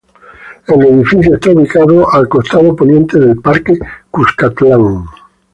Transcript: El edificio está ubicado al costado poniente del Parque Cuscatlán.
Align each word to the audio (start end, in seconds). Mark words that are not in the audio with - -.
El 0.65 0.81
edificio 0.83 1.35
está 1.35 1.51
ubicado 1.51 2.11
al 2.11 2.27
costado 2.27 2.75
poniente 2.75 3.19
del 3.19 3.37
Parque 3.39 3.75
Cuscatlán. 4.09 5.05